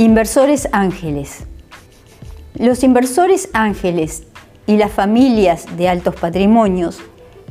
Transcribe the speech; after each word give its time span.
Inversores 0.00 0.66
ángeles. 0.72 1.44
Los 2.54 2.84
inversores 2.84 3.50
ángeles 3.52 4.22
y 4.66 4.78
las 4.78 4.90
familias 4.90 5.66
de 5.76 5.90
altos 5.90 6.14
patrimonios 6.14 7.00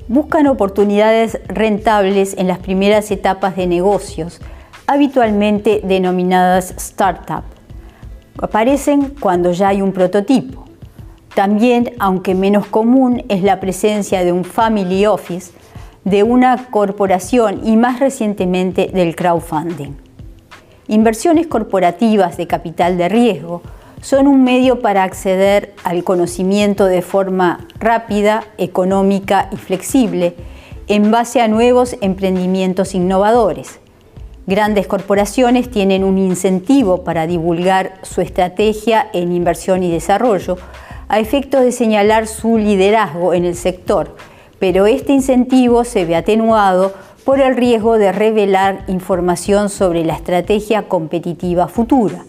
buscan 0.07 0.47
oportunidades 0.47 1.39
rentables 1.47 2.35
en 2.39 2.47
las 2.47 2.57
primeras 2.57 3.11
etapas 3.11 3.55
de 3.55 3.67
negocios, 3.67 4.41
habitualmente 4.87 5.81
denominadas 5.83 6.71
startup. 6.77 7.43
Aparecen 8.41 9.13
cuando 9.19 9.51
ya 9.51 9.67
hay 9.67 9.83
un 9.83 9.93
prototipo. 9.93 10.65
También, 11.35 11.91
aunque 11.99 12.33
menos 12.33 12.65
común, 12.65 13.25
es 13.29 13.43
la 13.43 13.59
presencia 13.59 14.25
de 14.25 14.31
un 14.31 14.43
family 14.43 15.05
office, 15.05 15.51
de 16.03 16.23
una 16.23 16.71
corporación 16.71 17.61
y 17.63 17.77
más 17.77 17.99
recientemente 17.99 18.89
del 18.91 19.15
crowdfunding. 19.15 20.08
Inversiones 20.89 21.45
corporativas 21.45 22.35
de 22.35 22.47
capital 22.47 22.97
de 22.97 23.09
riesgo 23.09 23.61
son 24.01 24.25
un 24.25 24.43
medio 24.43 24.79
para 24.79 25.03
acceder 25.03 25.75
al 25.83 26.03
conocimiento 26.03 26.87
de 26.87 27.03
forma 27.03 27.67
rápida, 27.77 28.45
económica 28.57 29.49
y 29.51 29.57
flexible 29.57 30.33
en 30.87 31.11
base 31.11 31.41
a 31.41 31.47
nuevos 31.47 31.95
emprendimientos 32.01 32.95
innovadores. 32.95 33.79
Grandes 34.47 34.87
corporaciones 34.87 35.69
tienen 35.69 36.03
un 36.03 36.17
incentivo 36.17 37.03
para 37.03 37.27
divulgar 37.27 37.93
su 38.01 38.21
estrategia 38.21 39.11
en 39.13 39.31
inversión 39.31 39.83
y 39.83 39.91
desarrollo 39.91 40.57
a 41.07 41.19
efecto 41.19 41.59
de 41.59 41.71
señalar 41.71 42.25
su 42.25 42.57
liderazgo 42.57 43.35
en 43.35 43.45
el 43.45 43.55
sector, 43.55 44.15
pero 44.57 44.87
este 44.87 45.13
incentivo 45.13 45.83
se 45.83 46.05
ve 46.05 46.15
atenuado 46.15 46.93
por 47.25 47.39
el 47.39 47.55
riesgo 47.55 47.97
de 47.97 48.11
revelar 48.11 48.83
información 48.87 49.69
sobre 49.69 50.03
la 50.03 50.13
estrategia 50.13 50.87
competitiva 50.87 51.67
futura. 51.67 52.23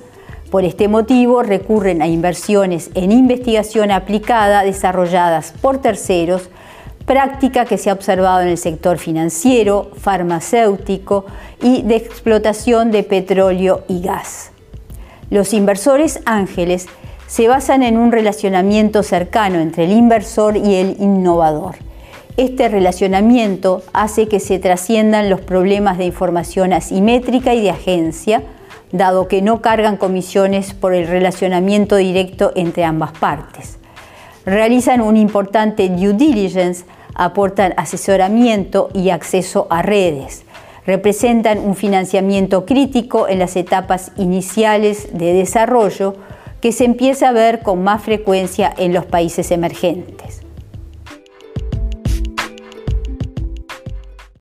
Por 0.51 0.65
este 0.65 0.89
motivo 0.89 1.43
recurren 1.43 2.03
a 2.03 2.09
inversiones 2.09 2.91
en 2.95 3.13
investigación 3.13 3.91
aplicada 3.91 4.65
desarrolladas 4.65 5.55
por 5.61 5.79
terceros, 5.79 6.51
práctica 7.07 7.65
que 7.65 7.79
se 7.79 7.91
ha 7.91 7.93
observado 7.93 8.43
en 8.43 8.49
el 8.49 8.59
sector 8.59 8.99
financiero, 8.99 9.91
farmacéutico 9.97 11.25
y 11.63 11.83
de 11.83 11.97
explotación 11.97 12.91
de 12.91 13.05
petróleo 13.05 13.85
y 13.89 14.03
gas. 14.03 14.51
Los 15.31 15.53
inversores 15.53 16.21
ángeles 16.25 16.87
se 17.29 17.47
basan 17.47 17.85
en 17.85 17.97
un 17.97 18.11
relacionamiento 18.11 19.05
cercano 19.05 19.61
entre 19.61 19.85
el 19.85 19.93
inversor 19.93 20.57
y 20.57 20.75
el 20.75 20.97
innovador 20.99 21.77
este 22.37 22.69
relacionamiento 22.69 23.83
hace 23.93 24.29
que 24.29 24.41
se 24.41 24.59
trasciendan 24.59 25.31
los 25.31 25.41
problemas 25.41 25.99
de 25.99 26.05
información 26.05 26.73
asimétrica 26.73 27.55
y 27.55 27.63
de 27.63 27.71
agencia, 27.71 28.43
dado 28.93 29.29
que 29.29 29.43
no 29.43 29.61
cargan 29.61 29.97
comisiones 29.97 30.75
por 30.75 30.95
el 30.95 31.07
relacionamiento 31.07 31.97
directo 31.97 32.53
entre 32.55 32.85
ambas 32.85 33.13
partes. 33.13 33.79
Realizan 34.45 35.01
un 35.01 35.17
importante 35.17 35.89
due 35.89 36.15
diligence, 36.15 36.85
aportan 37.15 37.75
asesoramiento 37.77 38.89
y 38.95 39.11
acceso 39.11 39.67
a 39.71 39.83
redes. 39.83 40.45
Representan 40.87 41.59
un 41.59 41.77
financiamiento 41.77 42.65
crítico 42.65 43.29
en 43.29 43.39
las 43.39 43.55
etapas 43.57 44.13
iniciales 44.17 45.09
de 45.13 45.35
desarrollo 45.35 46.15
que 46.61 46.73
se 46.73 46.85
empieza 46.85 47.29
a 47.29 47.33
ver 47.33 47.61
con 47.61 47.83
más 47.83 48.03
frecuencia 48.03 48.73
en 48.77 48.93
los 48.93 49.05
países 49.05 49.51
emergentes. 49.51 50.40